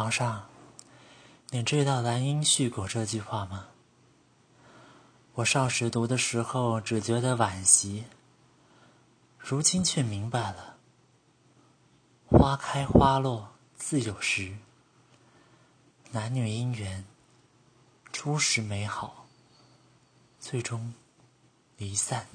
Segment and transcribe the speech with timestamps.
[0.00, 0.46] 皇上，
[1.50, 3.68] 你知道“兰因絮果”这句话吗？
[5.34, 8.06] 我少时读的时候只觉得惋惜，
[9.36, 10.78] 如今却明白了。
[12.30, 14.56] 花开花落自有时，
[16.12, 17.04] 男女姻缘
[18.10, 19.26] 初时美好，
[20.38, 20.94] 最终
[21.76, 22.26] 离散。